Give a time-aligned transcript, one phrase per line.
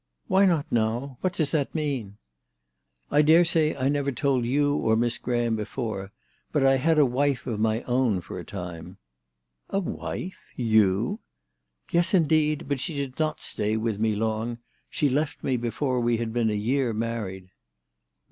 [0.27, 1.19] "Why not now?
[1.21, 2.17] What does that mean
[3.11, 6.11] ?""I dare say I never told you or Miss Graham before.
[6.51, 8.97] But I had a wife of my own for a time."
[9.69, 10.39] "A wife!
[10.55, 11.19] You!"
[11.91, 12.65] "Yes indeed.
[12.67, 14.57] But she did not stay with me long.
[14.89, 17.51] She left me before we had been a year married."